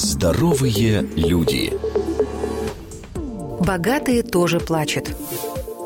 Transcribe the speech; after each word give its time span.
Здоровые 0.00 1.02
люди. 1.16 1.72
Богатые 3.58 4.22
тоже 4.22 4.60
плачут. 4.60 5.10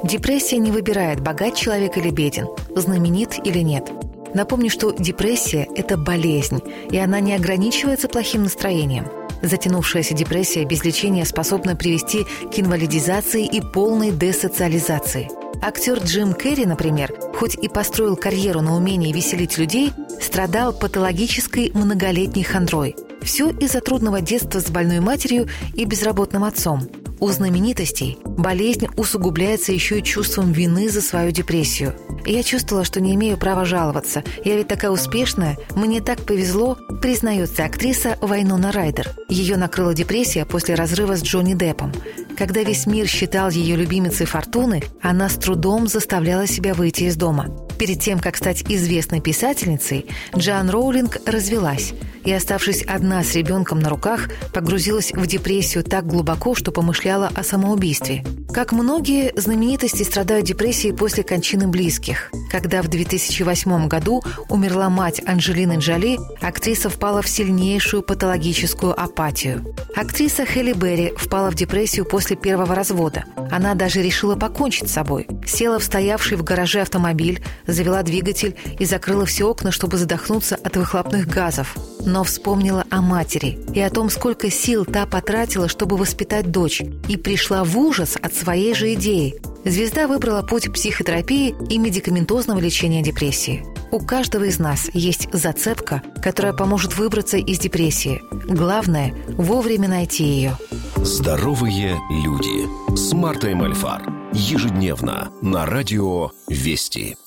Депрессия 0.04 0.58
не 0.58 0.70
выбирает, 0.70 1.20
богат 1.20 1.54
человек 1.54 1.96
или 1.96 2.10
беден, 2.10 2.46
знаменит 2.76 3.38
или 3.42 3.60
нет. 3.60 3.90
Напомню, 4.34 4.68
что 4.68 4.92
депрессия– 4.92 5.66
это 5.76 5.96
болезнь, 5.96 6.60
и 6.90 6.98
она 6.98 7.20
не 7.20 7.32
ограничивается 7.34 8.06
плохим 8.06 8.42
настроением. 8.42 9.06
Затянувшаяся 9.40 10.12
депрессия 10.12 10.66
без 10.66 10.84
лечения 10.84 11.24
способна 11.24 11.74
привести 11.74 12.24
к 12.24 12.58
инвалидизации 12.58 13.46
и 13.46 13.62
полной 13.62 14.10
десоциализации. 14.10 15.30
Актер 15.62 16.00
Джим 16.00 16.34
Керри, 16.34 16.66
например, 16.66 17.14
хоть 17.34 17.54
и 17.54 17.66
построил 17.66 18.16
карьеру 18.16 18.60
на 18.60 18.76
умении 18.76 19.10
веселить 19.10 19.56
людей, 19.56 19.90
страдал 20.20 20.74
патологической 20.74 21.70
многолетней 21.72 22.42
хандрой. 22.42 22.94
Все 23.22 23.50
из-за 23.50 23.80
трудного 23.80 24.20
детства 24.20 24.60
с 24.60 24.70
больной 24.70 25.00
матерью 25.00 25.48
и 25.74 25.84
безработным 25.84 26.44
отцом– 26.44 26.88
у 27.22 27.28
знаменитостей 27.28 28.18
болезнь 28.24 28.88
усугубляется 28.96 29.70
еще 29.70 30.00
и 30.00 30.02
чувством 30.02 30.50
вины 30.50 30.88
за 30.88 31.00
свою 31.00 31.30
депрессию. 31.30 31.94
Я 32.26 32.42
чувствовала, 32.42 32.84
что 32.84 33.00
не 33.00 33.14
имею 33.14 33.36
права 33.36 33.64
жаловаться. 33.64 34.24
Я 34.44 34.56
ведь 34.56 34.66
такая 34.66 34.90
успешная, 34.90 35.56
мне 35.76 36.00
так 36.00 36.18
повезло, 36.22 36.76
признается 37.00 37.64
актриса 37.64 38.18
Вайнона 38.20 38.72
Райдер. 38.72 39.10
Ее 39.28 39.56
накрыла 39.56 39.94
депрессия 39.94 40.44
после 40.44 40.74
разрыва 40.74 41.16
с 41.16 41.22
Джонни 41.22 41.54
Деппом. 41.54 41.92
Когда 42.36 42.64
весь 42.64 42.86
мир 42.86 43.06
считал 43.06 43.50
ее 43.50 43.76
любимицей 43.76 44.26
фортуны, 44.26 44.82
она 45.00 45.28
с 45.28 45.34
трудом 45.34 45.86
заставляла 45.86 46.48
себя 46.48 46.74
выйти 46.74 47.04
из 47.04 47.14
дома. 47.14 47.46
Перед 47.82 47.98
тем, 47.98 48.20
как 48.20 48.36
стать 48.36 48.62
известной 48.68 49.20
писательницей, 49.20 50.06
Джоан 50.36 50.70
Роулинг 50.70 51.18
развелась 51.26 51.94
и, 52.24 52.32
оставшись 52.32 52.82
одна 52.82 53.24
с 53.24 53.34
ребенком 53.34 53.80
на 53.80 53.88
руках, 53.88 54.28
погрузилась 54.54 55.10
в 55.10 55.26
депрессию 55.26 55.82
так 55.82 56.06
глубоко, 56.06 56.54
что 56.54 56.70
помышляла 56.70 57.28
о 57.34 57.42
самоубийстве. 57.42 58.24
Как 58.52 58.70
многие, 58.70 59.32
знаменитости 59.34 60.04
страдают 60.04 60.46
депрессией 60.46 60.94
после 60.94 61.24
кончины 61.24 61.66
близких. 61.66 62.30
Когда 62.52 62.82
в 62.82 62.88
2008 62.88 63.88
году 63.88 64.22
умерла 64.48 64.88
мать 64.88 65.20
Анджелины 65.26 65.78
Джоли, 65.78 66.20
актриса 66.40 66.88
впала 66.88 67.20
в 67.20 67.28
сильнейшую 67.28 68.04
патологическую 68.04 68.92
апатию. 68.92 69.74
Актриса 69.94 70.46
Хелли 70.46 70.72
Берри 70.72 71.12
впала 71.16 71.50
в 71.50 71.54
депрессию 71.54 72.06
после 72.06 72.34
первого 72.34 72.74
развода. 72.74 73.24
Она 73.50 73.74
даже 73.74 74.02
решила 74.02 74.36
покончить 74.36 74.88
с 74.88 74.92
собой. 74.92 75.28
Села 75.46 75.78
в 75.78 75.84
стоявший 75.84 76.38
в 76.38 76.42
гараже 76.42 76.80
автомобиль, 76.80 77.44
завела 77.66 78.02
двигатель 78.02 78.56
и 78.78 78.86
закрыла 78.86 79.26
все 79.26 79.44
окна, 79.44 79.70
чтобы 79.70 79.98
задохнуться 79.98 80.56
от 80.56 80.76
выхлопных 80.76 81.26
газов. 81.28 81.76
Но 82.06 82.24
вспомнила 82.24 82.84
о 82.90 83.02
матери 83.02 83.58
и 83.74 83.80
о 83.80 83.90
том, 83.90 84.08
сколько 84.08 84.50
сил 84.50 84.86
та 84.86 85.04
потратила, 85.04 85.68
чтобы 85.68 85.96
воспитать 85.98 86.50
дочь, 86.50 86.82
и 87.08 87.16
пришла 87.18 87.62
в 87.62 87.78
ужас 87.78 88.16
от 88.20 88.34
своей 88.34 88.74
же 88.74 88.94
идеи. 88.94 89.34
Звезда 89.64 90.08
выбрала 90.08 90.42
путь 90.42 90.72
психотерапии 90.72 91.54
и 91.68 91.78
медикаментозного 91.78 92.58
лечения 92.58 93.02
депрессии. 93.02 93.64
У 93.92 94.00
каждого 94.00 94.44
из 94.44 94.58
нас 94.58 94.88
есть 94.94 95.28
зацепка, 95.34 96.02
которая 96.22 96.54
поможет 96.54 96.96
выбраться 96.96 97.36
из 97.36 97.58
депрессии. 97.58 98.22
Главное– 98.50 99.12
вовремя 99.36 99.86
найти 99.86 100.24
ее. 100.24 100.56
Здоровые 100.96 101.98
люди 102.08 102.96
с 102.96 103.12
Мартой 103.12 103.54
Мальфар. 103.54 104.02
Ежедневно 104.32 105.30
на 105.42 105.66
радио 105.66 106.30
«Вести». 106.48 107.18